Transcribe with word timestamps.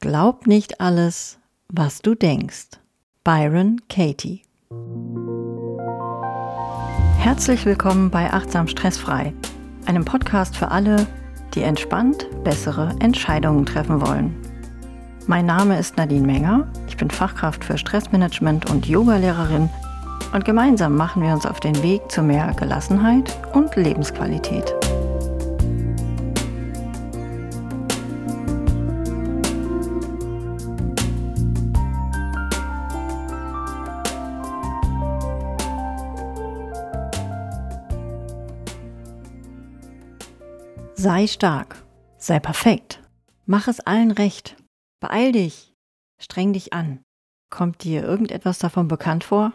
Glaub 0.00 0.46
nicht 0.46 0.80
alles, 0.80 1.40
was 1.68 2.02
du 2.02 2.14
denkst. 2.14 2.68
Byron 3.24 3.80
Katie. 3.88 4.42
Herzlich 7.18 7.66
willkommen 7.66 8.08
bei 8.08 8.32
Achtsam 8.32 8.68
Stressfrei, 8.68 9.34
einem 9.86 10.04
Podcast 10.04 10.56
für 10.56 10.70
alle, 10.70 11.04
die 11.54 11.62
entspannt 11.62 12.28
bessere 12.44 12.94
Entscheidungen 13.00 13.66
treffen 13.66 14.00
wollen. 14.00 14.36
Mein 15.26 15.46
Name 15.46 15.76
ist 15.76 15.96
Nadine 15.96 16.24
Menger, 16.24 16.70
ich 16.86 16.96
bin 16.96 17.10
Fachkraft 17.10 17.64
für 17.64 17.76
Stressmanagement 17.76 18.70
und 18.70 18.86
Yogalehrerin 18.86 19.68
und 20.32 20.44
gemeinsam 20.44 20.94
machen 20.96 21.24
wir 21.24 21.32
uns 21.32 21.44
auf 21.44 21.58
den 21.58 21.82
Weg 21.82 22.08
zu 22.08 22.22
mehr 22.22 22.54
Gelassenheit 22.54 23.36
und 23.52 23.74
Lebensqualität. 23.74 24.77
Sei 41.00 41.28
stark, 41.28 41.86
sei 42.16 42.40
perfekt, 42.40 43.00
mach 43.46 43.68
es 43.68 43.78
allen 43.78 44.10
recht, 44.10 44.56
beeil 44.98 45.30
dich, 45.30 45.72
streng 46.20 46.52
dich 46.52 46.72
an. 46.72 46.98
Kommt 47.50 47.84
dir 47.84 48.02
irgendetwas 48.02 48.58
davon 48.58 48.88
bekannt 48.88 49.22
vor? 49.22 49.52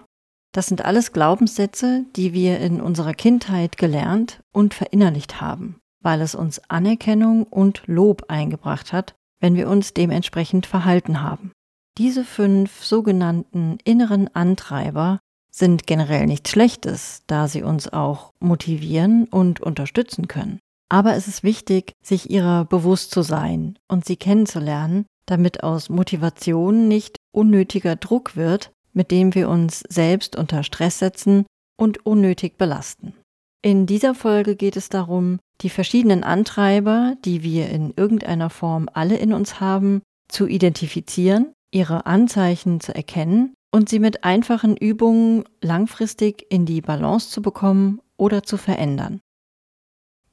Das 0.53 0.67
sind 0.67 0.85
alles 0.85 1.11
Glaubenssätze, 1.11 2.05
die 2.15 2.31
wir 2.31 2.61
in 2.61 2.79
unserer 2.79 3.13
Kindheit 3.13 3.75
gelernt 3.75 4.39
und 4.53 4.73
verinnerlicht 4.73 5.41
haben, 5.41 5.81
weil 6.01 6.21
es 6.21 6.33
uns 6.33 6.61
Anerkennung 6.69 7.43
und 7.43 7.83
Lob 7.87 8.23
eingebracht 8.29 8.93
hat, 8.93 9.13
wenn 9.41 9.55
wir 9.55 9.67
uns 9.67 9.93
dementsprechend 9.93 10.65
verhalten 10.65 11.21
haben. 11.21 11.51
Diese 11.97 12.23
fünf 12.23 12.85
sogenannten 12.85 13.79
inneren 13.83 14.33
Antreiber 14.33 15.19
sind 15.51 15.87
generell 15.87 16.25
nichts 16.25 16.51
Schlechtes, 16.51 17.23
da 17.27 17.49
sie 17.49 17.63
uns 17.63 17.91
auch 17.91 18.31
motivieren 18.39 19.25
und 19.25 19.59
unterstützen 19.59 20.29
können. 20.29 20.61
Aber 20.89 21.15
es 21.15 21.27
ist 21.27 21.43
wichtig, 21.43 21.93
sich 22.03 22.29
ihrer 22.29 22.65
bewusst 22.65 23.11
zu 23.11 23.21
sein 23.21 23.79
und 23.87 24.05
sie 24.05 24.17
kennenzulernen, 24.17 25.05
damit 25.25 25.63
aus 25.63 25.89
Motivation 25.89 26.87
nicht 26.87 27.17
unnötiger 27.31 27.95
Druck 27.95 28.35
wird, 28.35 28.71
mit 28.93 29.11
dem 29.11 29.33
wir 29.33 29.49
uns 29.49 29.83
selbst 29.89 30.35
unter 30.35 30.63
Stress 30.63 30.99
setzen 30.99 31.45
und 31.77 32.05
unnötig 32.05 32.57
belasten. 32.57 33.13
In 33.61 33.85
dieser 33.85 34.13
Folge 34.13 34.55
geht 34.55 34.75
es 34.75 34.89
darum, 34.89 35.39
die 35.61 35.69
verschiedenen 35.69 36.23
Antreiber, 36.23 37.15
die 37.23 37.43
wir 37.43 37.69
in 37.69 37.93
irgendeiner 37.95 38.49
Form 38.49 38.89
alle 38.93 39.15
in 39.15 39.33
uns 39.33 39.59
haben, 39.59 40.01
zu 40.27 40.47
identifizieren, 40.47 41.53
ihre 41.71 42.05
Anzeichen 42.05 42.81
zu 42.81 42.93
erkennen 42.93 43.53
und 43.71 43.89
sie 43.89 43.99
mit 43.99 44.23
einfachen 44.23 44.75
Übungen 44.75 45.45
langfristig 45.61 46.45
in 46.49 46.65
die 46.65 46.81
Balance 46.81 47.29
zu 47.29 47.41
bekommen 47.41 48.01
oder 48.17 48.43
zu 48.43 48.57
verändern. 48.57 49.21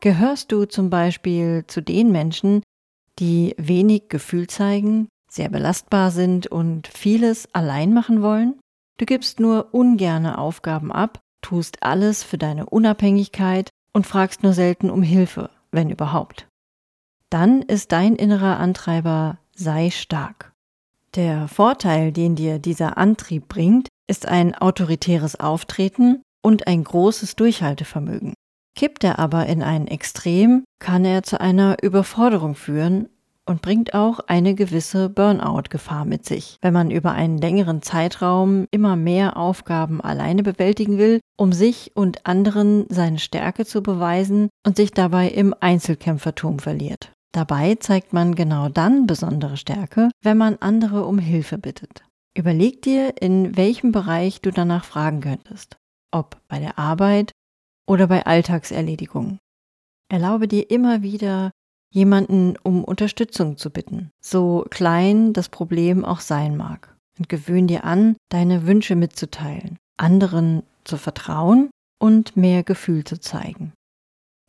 Gehörst 0.01 0.51
du 0.51 0.65
zum 0.65 0.89
Beispiel 0.89 1.65
zu 1.67 1.83
den 1.83 2.11
Menschen, 2.11 2.63
die 3.19 3.55
wenig 3.59 4.09
Gefühl 4.09 4.47
zeigen, 4.47 5.09
sehr 5.31 5.51
belastbar 5.51 6.11
sind 6.11 6.47
und 6.47 6.89
vieles 6.89 7.55
allein 7.55 7.93
machen 7.93 8.23
wollen? 8.23 8.59
Du 8.97 9.05
gibst 9.05 9.41
nur 9.41 9.75
ungerne 9.75 10.39
Aufgaben 10.39 10.91
ab, 10.91 11.21
tust 11.43 11.83
alles 11.83 12.23
für 12.23 12.39
deine 12.39 12.67
Unabhängigkeit 12.67 13.69
und 13.93 14.07
fragst 14.07 14.43
nur 14.43 14.55
selten 14.55 14.89
um 14.89 15.03
Hilfe, 15.03 15.51
wenn 15.71 15.91
überhaupt. 15.91 16.49
Dann 17.29 17.61
ist 17.61 17.93
dein 17.93 18.17
innerer 18.17 18.59
Antreiber 18.59 19.39
sei 19.55 19.91
stark. 19.91 20.53
Der 21.15 21.47
Vorteil, 21.47 22.11
den 22.13 22.37
dir 22.37 22.59
dieser 22.59 22.97
Antrieb 22.97 23.49
bringt, 23.49 23.89
ist 24.09 24.27
ein 24.27 24.55
autoritäres 24.55 25.39
Auftreten 25.39 26.23
und 26.43 26.67
ein 26.67 26.85
großes 26.85 27.37
Durchhaltevermögen. 27.37 28.33
Kippt 28.81 29.05
er 29.05 29.19
aber 29.19 29.45
in 29.45 29.63
ein 29.63 29.89
Extrem, 29.89 30.65
kann 30.79 31.05
er 31.05 31.23
zu 31.23 31.39
einer 31.39 31.83
Überforderung 31.83 32.55
führen 32.55 33.11
und 33.45 33.61
bringt 33.61 33.93
auch 33.93 34.21
eine 34.21 34.55
gewisse 34.55 35.11
Burnout-Gefahr 35.11 36.07
mit 36.07 36.25
sich, 36.25 36.57
wenn 36.63 36.73
man 36.73 36.91
über 36.91 37.13
einen 37.13 37.37
längeren 37.37 37.83
Zeitraum 37.83 38.65
immer 38.71 38.97
mehr 38.97 39.37
Aufgaben 39.37 40.01
alleine 40.01 40.43
bewältigen 40.43 40.97
will, 40.97 41.21
um 41.37 41.53
sich 41.53 41.95
und 41.95 42.25
anderen 42.25 42.87
seine 42.89 43.19
Stärke 43.19 43.67
zu 43.67 43.83
beweisen 43.83 44.49
und 44.67 44.77
sich 44.77 44.93
dabei 44.93 45.29
im 45.29 45.55
Einzelkämpfertum 45.61 46.59
verliert. 46.59 47.13
Dabei 47.33 47.75
zeigt 47.75 48.15
man 48.15 48.35
genau 48.35 48.71
dann 48.71 49.07
besondere 49.07 49.59
Stärke, 49.59 50.09
wenn 50.23 50.39
man 50.39 50.57
andere 50.59 51.05
um 51.05 51.19
Hilfe 51.19 51.59
bittet. 51.59 52.03
Überleg 52.35 52.81
dir, 52.81 53.21
in 53.21 53.59
welchem 53.59 53.93
Bereich 53.93 54.41
du 54.41 54.51
danach 54.51 54.87
fragen 54.87 55.21
könntest. 55.21 55.77
Ob 56.13 56.41
bei 56.49 56.59
der 56.59 56.79
Arbeit, 56.79 57.33
oder 57.91 58.07
bei 58.07 58.25
Alltagserledigungen. 58.25 59.41
Erlaube 60.09 60.47
dir 60.47 60.71
immer 60.71 61.03
wieder, 61.03 61.51
jemanden 61.93 62.57
um 62.63 62.85
Unterstützung 62.85 63.57
zu 63.57 63.71
bitten, 63.71 64.13
so 64.23 64.65
klein 64.71 65.33
das 65.33 65.49
Problem 65.49 66.05
auch 66.05 66.21
sein 66.21 66.57
mag. 66.57 66.97
Und 67.19 67.29
gewöhn 67.29 67.67
dir 67.67 67.83
an, 67.83 68.17
deine 68.31 68.65
Wünsche 68.65 68.95
mitzuteilen, 68.95 69.77
anderen 69.97 70.63
zu 70.85 70.99
vertrauen 70.99 71.69
und 72.01 72.37
mehr 72.37 72.63
Gefühl 72.63 73.03
zu 73.03 73.19
zeigen. 73.19 73.73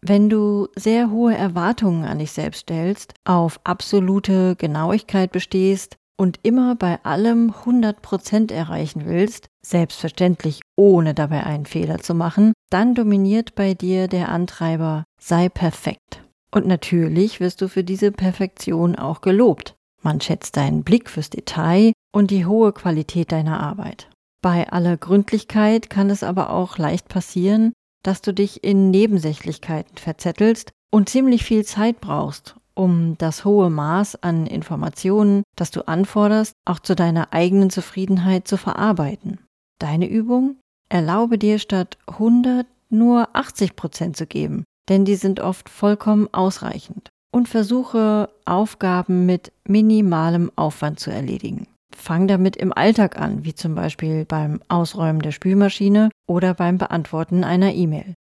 Wenn 0.04 0.30
du 0.30 0.68
sehr 0.76 1.10
hohe 1.10 1.36
Erwartungen 1.36 2.06
an 2.06 2.20
dich 2.20 2.34
selbst 2.34 2.62
stellst, 2.62 3.16
auf 3.26 3.60
absolute 3.64 4.56
Genauigkeit 4.56 5.32
bestehst 5.32 5.98
und 6.22 6.40
immer 6.44 6.76
bei 6.76 7.04
allem 7.04 7.50
100% 7.50 8.54
erreichen 8.54 9.08
willst, 9.08 9.48
selbstverständlich 9.66 10.60
ohne 10.78 11.16
dabei 11.16 11.48
einen 11.48 11.66
Fehler 11.66 11.98
zu 11.98 12.14
machen, 12.14 12.54
dann 12.70 12.94
dominiert 12.94 13.56
bei 13.56 13.74
dir 13.74 14.08
der 14.08 14.30
Antreiber 14.30 15.04
sei 15.20 15.50
perfekt. 15.50 16.24
Und 16.52 16.68
natürlich 16.68 17.40
wirst 17.40 17.60
du 17.64 17.68
für 17.68 17.84
diese 17.84 18.12
Perfektion 18.12 18.96
auch 18.96 19.22
gelobt. 19.22 19.74
Man 20.04 20.22
schätzt 20.22 20.58
deinen 20.58 20.84
Blick 20.84 21.10
fürs 21.10 21.32
Detail 21.32 21.92
und 22.14 22.30
die 22.30 22.46
hohe 22.46 22.72
Qualität 22.72 23.32
deiner 23.32 23.60
Arbeit. 23.60 24.08
Bei 24.44 24.72
aller 24.72 24.98
Gründlichkeit 24.98 25.90
kann 25.90 26.12
es 26.12 26.22
aber 26.22 26.52
auch 26.52 26.78
leicht 26.78 27.08
passieren, 27.08 27.74
dass 28.04 28.22
du 28.22 28.32
dich 28.32 28.64
in 28.64 28.92
Nebensächlichkeiten 28.92 29.98
verzettelst 29.98 30.72
und 30.92 31.10
ziemlich 31.10 31.44
viel 31.44 31.66
Zeit 31.66 32.00
brauchst, 32.00 32.58
um 32.82 33.16
das 33.20 33.46
hohe 33.46 33.70
Maß 33.70 34.24
an 34.24 34.48
Informationen, 34.48 35.44
das 35.56 35.70
du 35.70 35.88
anforderst, 35.88 36.54
auch 36.66 36.80
zu 36.80 36.96
deiner 36.96 37.32
eigenen 37.32 37.70
Zufriedenheit 37.70 38.48
zu 38.48 38.58
verarbeiten. 38.58 39.38
Deine 39.78 40.10
Übung? 40.10 40.56
Erlaube 40.90 41.38
dir 41.38 41.60
statt 41.60 42.00
100 42.08 42.66
nur 42.90 43.30
80 43.34 43.76
Prozent 43.76 44.18
zu 44.18 44.26
geben, 44.26 44.64
denn 44.90 45.06
die 45.06 45.14
sind 45.14 45.40
oft 45.40 45.70
vollkommen 45.70 46.28
ausreichend. 46.32 47.10
Und 47.32 47.48
versuche 47.48 48.30
Aufgaben 48.46 49.28
mit 49.28 49.54
minimalem 49.68 50.52
Aufwand 50.56 51.00
zu 51.00 51.12
erledigen. 51.12 51.68
Fang 51.96 52.28
damit 52.28 52.58
im 52.58 52.74
Alltag 52.74 53.22
an, 53.22 53.46
wie 53.46 53.54
zum 53.54 53.76
Beispiel 53.76 54.26
beim 54.26 54.60
Ausräumen 54.70 55.22
der 55.22 55.32
Spülmaschine 55.32 56.10
oder 56.28 56.56
beim 56.56 56.80
Beantworten 56.80 57.44
einer 57.44 57.74
E-Mail. 57.74 58.16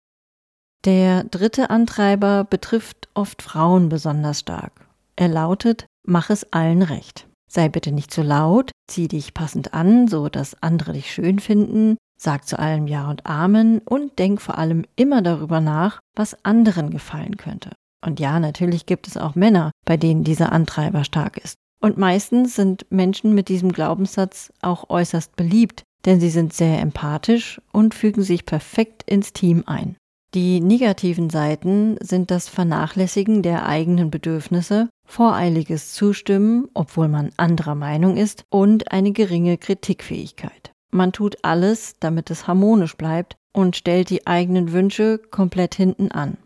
Der 0.84 1.24
dritte 1.24 1.68
Antreiber 1.68 2.44
betrifft 2.44 3.08
oft 3.12 3.42
Frauen 3.42 3.90
besonders 3.90 4.40
stark. 4.40 4.72
Er 5.16 5.28
lautet, 5.28 5.84
mach 6.06 6.30
es 6.30 6.52
allen 6.52 6.80
recht. 6.80 7.26
Sei 7.50 7.68
bitte 7.68 7.92
nicht 7.92 8.12
zu 8.12 8.22
laut, 8.22 8.70
zieh 8.86 9.08
dich 9.08 9.34
passend 9.34 9.74
an, 9.74 10.08
so 10.08 10.28
dass 10.28 10.62
andere 10.62 10.92
dich 10.94 11.12
schön 11.12 11.38
finden, 11.38 11.98
sag 12.18 12.46
zu 12.46 12.58
allem 12.58 12.86
Ja 12.86 13.10
und 13.10 13.26
Amen 13.26 13.80
und 13.80 14.18
denk 14.18 14.40
vor 14.40 14.56
allem 14.56 14.86
immer 14.96 15.20
darüber 15.20 15.60
nach, 15.60 16.00
was 16.16 16.44
anderen 16.44 16.90
gefallen 16.90 17.36
könnte. 17.36 17.72
Und 18.06 18.18
ja, 18.18 18.40
natürlich 18.40 18.86
gibt 18.86 19.06
es 19.06 19.18
auch 19.18 19.34
Männer, 19.34 19.72
bei 19.84 19.98
denen 19.98 20.24
dieser 20.24 20.52
Antreiber 20.52 21.04
stark 21.04 21.36
ist. 21.36 21.56
Und 21.82 21.98
meistens 21.98 22.54
sind 22.56 22.86
Menschen 22.90 23.34
mit 23.34 23.48
diesem 23.48 23.72
Glaubenssatz 23.72 24.52
auch 24.62 24.88
äußerst 24.88 25.36
beliebt, 25.36 25.82
denn 26.06 26.20
sie 26.20 26.30
sind 26.30 26.52
sehr 26.52 26.80
empathisch 26.80 27.60
und 27.72 27.94
fügen 27.94 28.22
sich 28.22 28.46
perfekt 28.46 29.02
ins 29.02 29.32
Team 29.32 29.64
ein. 29.66 29.96
Die 30.32 30.60
negativen 30.60 31.28
Seiten 31.28 31.96
sind 32.00 32.30
das 32.30 32.48
Vernachlässigen 32.48 33.42
der 33.42 33.66
eigenen 33.66 34.12
Bedürfnisse, 34.12 34.88
voreiliges 35.04 35.92
Zustimmen, 35.92 36.68
obwohl 36.72 37.08
man 37.08 37.32
anderer 37.36 37.74
Meinung 37.74 38.16
ist, 38.16 38.44
und 38.48 38.92
eine 38.92 39.10
geringe 39.10 39.58
Kritikfähigkeit. 39.58 40.70
Man 40.92 41.12
tut 41.12 41.38
alles, 41.42 41.96
damit 41.98 42.30
es 42.30 42.46
harmonisch 42.46 42.96
bleibt 42.96 43.36
und 43.52 43.74
stellt 43.74 44.08
die 44.10 44.28
eigenen 44.28 44.72
Wünsche 44.72 45.18
komplett 45.18 45.74
hinten 45.74 46.12
an. 46.12 46.36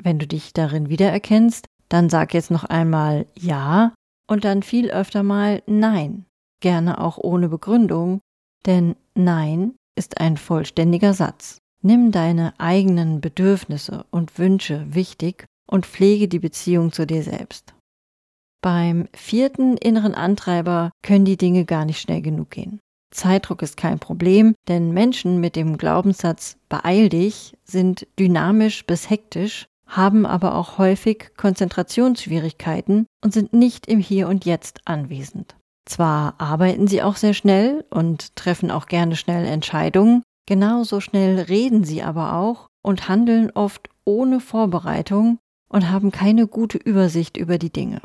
Wenn 0.00 0.20
du 0.20 0.26
dich 0.26 0.52
darin 0.52 0.88
wiedererkennst, 0.88 1.66
dann 1.88 2.10
sag 2.10 2.34
jetzt 2.34 2.52
noch 2.52 2.64
einmal 2.64 3.26
Ja 3.36 3.92
und 4.28 4.44
dann 4.44 4.62
viel 4.62 4.90
öfter 4.90 5.24
mal 5.24 5.62
Nein, 5.66 6.26
gerne 6.60 7.00
auch 7.00 7.18
ohne 7.18 7.48
Begründung, 7.48 8.20
denn 8.66 8.94
Nein 9.14 9.74
ist 9.96 10.20
ein 10.20 10.36
vollständiger 10.36 11.12
Satz. 11.12 11.58
Nimm 11.82 12.12
deine 12.12 12.54
eigenen 12.58 13.20
Bedürfnisse 13.20 14.04
und 14.10 14.38
Wünsche 14.38 14.86
wichtig 14.94 15.46
und 15.66 15.84
pflege 15.84 16.28
die 16.28 16.38
Beziehung 16.38 16.92
zu 16.92 17.06
dir 17.06 17.22
selbst. 17.22 17.74
Beim 18.62 19.08
vierten 19.12 19.76
inneren 19.76 20.14
Antreiber 20.14 20.92
können 21.02 21.24
die 21.24 21.36
Dinge 21.36 21.64
gar 21.64 21.84
nicht 21.84 22.00
schnell 22.00 22.22
genug 22.22 22.50
gehen. 22.50 22.78
Zeitdruck 23.12 23.62
ist 23.62 23.76
kein 23.76 23.98
Problem, 23.98 24.54
denn 24.68 24.92
Menschen 24.92 25.40
mit 25.40 25.56
dem 25.56 25.76
Glaubenssatz 25.76 26.56
beeil 26.68 27.08
dich 27.08 27.54
sind 27.64 28.06
dynamisch 28.18 28.86
bis 28.86 29.10
hektisch, 29.10 29.66
haben 29.86 30.24
aber 30.24 30.54
auch 30.54 30.78
häufig 30.78 31.32
Konzentrationsschwierigkeiten 31.36 33.06
und 33.22 33.34
sind 33.34 33.52
nicht 33.52 33.88
im 33.88 33.98
Hier 33.98 34.28
und 34.28 34.44
Jetzt 34.44 34.80
anwesend. 34.84 35.56
Zwar 35.84 36.34
arbeiten 36.38 36.86
sie 36.86 37.02
auch 37.02 37.16
sehr 37.16 37.34
schnell 37.34 37.84
und 37.90 38.36
treffen 38.36 38.70
auch 38.70 38.86
gerne 38.86 39.16
schnell 39.16 39.44
Entscheidungen, 39.44 40.22
genauso 40.46 41.00
schnell 41.00 41.38
reden 41.38 41.84
sie 41.84 42.02
aber 42.02 42.34
auch 42.34 42.68
und 42.82 43.08
handeln 43.08 43.50
oft 43.50 43.88
ohne 44.04 44.40
Vorbereitung 44.40 45.38
und 45.68 45.90
haben 45.90 46.10
keine 46.10 46.46
gute 46.46 46.78
Übersicht 46.78 47.36
über 47.36 47.58
die 47.58 47.72
Dinge. 47.72 48.00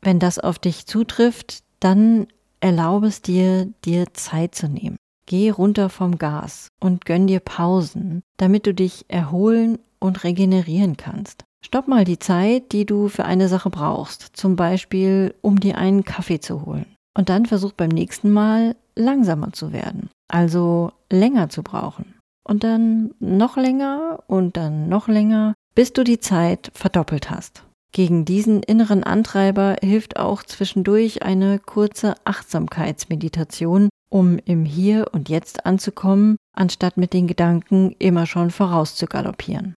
Wenn 0.00 0.18
das 0.18 0.38
auf 0.38 0.58
dich 0.58 0.86
zutrifft, 0.86 1.62
dann 1.80 2.28
erlaube 2.60 3.06
es 3.06 3.22
dir, 3.22 3.72
dir 3.84 4.12
Zeit 4.14 4.54
zu 4.54 4.68
nehmen. 4.68 4.96
Geh 5.26 5.50
runter 5.50 5.90
vom 5.90 6.16
Gas 6.18 6.68
und 6.80 7.04
gönn 7.04 7.26
dir 7.26 7.40
Pausen, 7.40 8.22
damit 8.38 8.66
du 8.66 8.72
dich 8.72 9.04
erholen 9.08 9.78
und 9.98 10.24
regenerieren 10.24 10.96
kannst. 10.96 11.44
Stopp 11.64 11.88
mal 11.88 12.04
die 12.04 12.18
Zeit, 12.18 12.72
die 12.72 12.86
du 12.86 13.08
für 13.08 13.24
eine 13.24 13.48
Sache 13.48 13.68
brauchst, 13.68 14.36
zum 14.36 14.56
Beispiel 14.56 15.34
um 15.42 15.58
dir 15.60 15.76
einen 15.76 16.04
Kaffee 16.04 16.40
zu 16.40 16.64
holen. 16.64 16.86
Und 17.18 17.30
dann 17.30 17.46
versuch 17.46 17.72
beim 17.72 17.88
nächsten 17.88 18.30
Mal 18.30 18.76
langsamer 18.94 19.52
zu 19.52 19.72
werden, 19.72 20.08
also 20.28 20.92
länger 21.10 21.48
zu 21.48 21.64
brauchen. 21.64 22.14
Und 22.44 22.62
dann 22.62 23.12
noch 23.18 23.56
länger 23.56 24.22
und 24.28 24.56
dann 24.56 24.88
noch 24.88 25.08
länger, 25.08 25.54
bis 25.74 25.92
du 25.92 26.04
die 26.04 26.20
Zeit 26.20 26.70
verdoppelt 26.74 27.28
hast. 27.28 27.64
Gegen 27.90 28.24
diesen 28.24 28.62
inneren 28.62 29.02
Antreiber 29.02 29.78
hilft 29.82 30.16
auch 30.16 30.44
zwischendurch 30.44 31.24
eine 31.24 31.58
kurze 31.58 32.14
Achtsamkeitsmeditation, 32.24 33.88
um 34.08 34.38
im 34.44 34.64
Hier 34.64 35.08
und 35.12 35.28
Jetzt 35.28 35.66
anzukommen, 35.66 36.36
anstatt 36.54 36.98
mit 36.98 37.12
den 37.12 37.26
Gedanken 37.26 37.96
immer 37.98 38.26
schon 38.26 38.52
vorauszugaloppieren. 38.52 39.74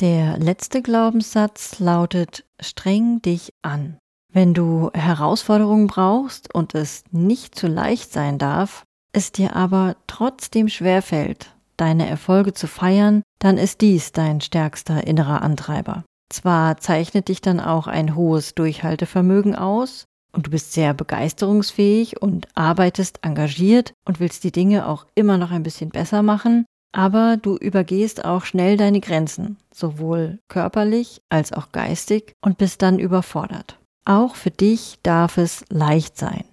Der 0.00 0.36
letzte 0.36 0.82
Glaubenssatz 0.82 1.78
lautet 1.78 2.44
streng 2.60 3.22
dich 3.22 3.54
an. 3.62 3.96
Wenn 4.32 4.54
du 4.54 4.90
Herausforderungen 4.94 5.88
brauchst 5.88 6.54
und 6.54 6.74
es 6.74 7.04
nicht 7.10 7.54
zu 7.54 7.66
leicht 7.66 8.12
sein 8.12 8.38
darf, 8.38 8.84
es 9.12 9.30
dir 9.30 9.54
aber 9.54 9.96
trotzdem 10.06 10.68
schwerfällt, 10.68 11.54
deine 11.76 12.08
Erfolge 12.08 12.54
zu 12.54 12.66
feiern, 12.66 13.22
dann 13.38 13.58
ist 13.58 13.82
dies 13.82 14.12
dein 14.12 14.40
stärkster 14.40 15.06
innerer 15.06 15.42
Antreiber. 15.42 16.04
Zwar 16.30 16.78
zeichnet 16.78 17.28
dich 17.28 17.42
dann 17.42 17.60
auch 17.60 17.86
ein 17.86 18.16
hohes 18.16 18.54
Durchhaltevermögen 18.54 19.54
aus 19.54 20.06
und 20.32 20.46
du 20.46 20.50
bist 20.50 20.72
sehr 20.72 20.94
begeisterungsfähig 20.94 22.22
und 22.22 22.48
arbeitest 22.54 23.18
engagiert 23.22 23.92
und 24.06 24.18
willst 24.18 24.44
die 24.44 24.52
Dinge 24.52 24.88
auch 24.88 25.04
immer 25.14 25.36
noch 25.36 25.50
ein 25.50 25.62
bisschen 25.62 25.90
besser 25.90 26.22
machen, 26.22 26.64
aber 26.92 27.36
du 27.36 27.56
übergehst 27.56 28.24
auch 28.24 28.46
schnell 28.46 28.78
deine 28.78 29.00
Grenzen, 29.00 29.58
sowohl 29.74 30.38
körperlich 30.48 31.20
als 31.28 31.52
auch 31.52 31.70
geistig 31.70 32.32
und 32.40 32.56
bist 32.56 32.80
dann 32.80 32.98
überfordert. 32.98 33.78
Auch 34.04 34.34
für 34.34 34.50
dich 34.50 34.98
darf 35.02 35.38
es 35.38 35.64
leicht 35.68 36.16
sein. 36.18 36.44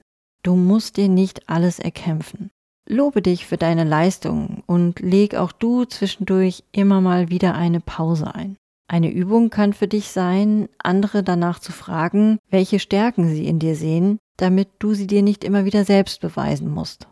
Du 0.44 0.56
musst 0.56 0.98
dir 0.98 1.10
nicht 1.10 1.50
alles 1.50 1.80
erkämpfen. 1.80 2.51
Lobe 2.88 3.22
dich 3.22 3.46
für 3.46 3.57
deine 3.57 3.84
Leistungen 3.84 4.63
und 4.66 5.00
leg 5.00 5.36
auch 5.36 5.51
du 5.51 5.86
zwischendurch 5.86 6.63
immer 6.72 7.01
mal 7.01 7.30
wieder 7.30 7.56
eine 7.56 7.80
Pause 7.80 8.34
ein. 8.34 8.56
Eine 8.88 9.12
Übung 9.12 9.51
kann 9.51 9.74
für 9.74 9.88
dich 9.88 10.10
sein, 10.10 10.68
andere 10.80 11.22
danach 11.22 11.60
zu 11.60 11.72
fragen, 11.72 12.40
welche 12.50 12.80
Stärken 12.80 13.30
sie 13.30 13.46
in 13.46 13.60
dir 13.60 13.75
sehen, 13.75 14.18
damit 14.38 14.69
du 14.80 14.95
sie 14.95 15.06
dir 15.06 15.22
nicht 15.22 15.44
immer 15.44 15.66
wieder 15.66 15.86
selbst 15.86 16.22
beweisen 16.22 16.72
musst. 16.72 17.07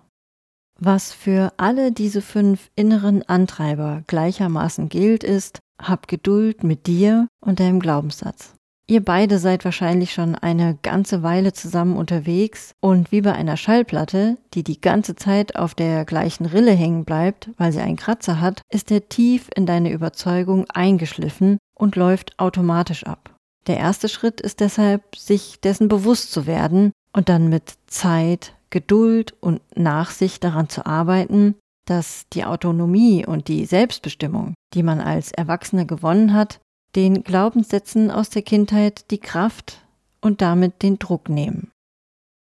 Was 0.79 1.13
für 1.13 1.53
alle 1.57 1.91
diese 1.91 2.21
fünf 2.21 2.71
inneren 2.75 3.21
Antreiber 3.23 4.03
gleichermaßen 4.07 4.89
gilt, 4.89 5.23
ist, 5.23 5.59
hab 5.79 6.07
Geduld 6.07 6.63
mit 6.63 6.87
dir 6.87 7.27
und 7.39 7.59
deinem 7.59 7.79
Glaubenssatz. 7.79 8.56
Ihr 8.89 9.03
beide 9.03 9.37
seid 9.37 9.65
wahrscheinlich 9.65 10.13
schon 10.13 10.35
eine 10.35 10.77
ganze 10.81 11.21
Weile 11.21 11.51
zusammen 11.51 11.97
unterwegs 11.97 12.73
und 12.79 13.11
wie 13.11 13.19
bei 13.19 13.33
einer 13.33 13.57
Schallplatte, 13.57 14.37
die 14.53 14.63
die 14.63 14.79
ganze 14.79 15.17
Zeit 15.17 15.57
auf 15.57 15.75
der 15.75 16.05
gleichen 16.05 16.45
Rille 16.45 16.71
hängen 16.71 17.03
bleibt, 17.03 17.49
weil 17.57 17.73
sie 17.73 17.81
einen 17.81 17.97
Kratzer 17.97 18.39
hat, 18.39 18.61
ist 18.71 18.89
er 18.89 19.09
tief 19.09 19.49
in 19.53 19.65
deine 19.65 19.91
Überzeugung 19.91 20.65
eingeschliffen 20.69 21.57
und 21.77 21.97
läuft 21.97 22.39
automatisch 22.39 23.05
ab. 23.05 23.35
Der 23.67 23.75
erste 23.75 24.07
Schritt 24.07 24.39
ist 24.39 24.61
deshalb, 24.61 25.17
sich 25.17 25.59
dessen 25.59 25.89
bewusst 25.89 26.31
zu 26.31 26.47
werden 26.47 26.93
und 27.11 27.27
dann 27.27 27.49
mit 27.49 27.73
Zeit, 27.87 28.53
Geduld 28.69 29.33
und 29.41 29.59
Nachsicht 29.77 30.45
daran 30.45 30.69
zu 30.69 30.85
arbeiten, 30.85 31.55
dass 31.85 32.25
die 32.31 32.45
Autonomie 32.45 33.25
und 33.25 33.49
die 33.49 33.65
Selbstbestimmung, 33.65 34.53
die 34.73 34.83
man 34.83 35.01
als 35.01 35.31
Erwachsener 35.31 35.83
gewonnen 35.83 36.33
hat, 36.33 36.59
den 36.95 37.23
Glaubenssätzen 37.23 38.11
aus 38.11 38.29
der 38.29 38.41
Kindheit 38.41 39.11
die 39.11 39.19
Kraft 39.19 39.81
und 40.21 40.41
damit 40.41 40.81
den 40.83 40.99
Druck 40.99 41.29
nehmen. 41.29 41.71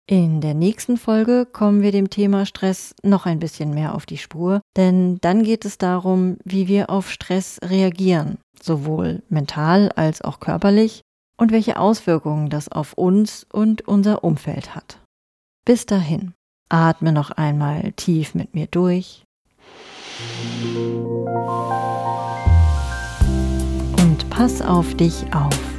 In 0.07 0.39
der 0.39 0.53
nächsten 0.53 0.97
Folge 0.97 1.47
kommen 1.51 1.81
wir 1.81 1.91
dem 1.91 2.11
Thema 2.11 2.45
Stress 2.45 2.93
noch 3.01 3.25
ein 3.25 3.39
bisschen 3.39 3.73
mehr 3.73 3.95
auf 3.95 4.05
die 4.05 4.19
Spur, 4.19 4.61
denn 4.77 5.17
dann 5.21 5.43
geht 5.43 5.65
es 5.65 5.79
darum, 5.79 6.37
wie 6.43 6.67
wir 6.67 6.91
auf 6.91 7.09
Stress 7.09 7.59
reagieren, 7.63 8.37
sowohl 8.61 9.23
mental 9.29 9.91
als 9.95 10.21
auch 10.21 10.39
körperlich, 10.39 11.01
und 11.37 11.51
welche 11.51 11.79
Auswirkungen 11.79 12.49
das 12.49 12.69
auf 12.69 12.93
uns 12.93 13.45
und 13.51 13.87
unser 13.87 14.23
Umfeld 14.23 14.75
hat. 14.75 14.99
Bis 15.65 15.85
dahin, 15.85 16.33
atme 16.69 17.11
noch 17.11 17.31
einmal 17.31 17.91
tief 17.93 18.35
mit 18.35 18.53
mir 18.53 18.67
durch 18.67 19.23
pass 24.35 24.61
auf 24.61 24.93
dich 24.95 25.23
auf. 25.33 25.74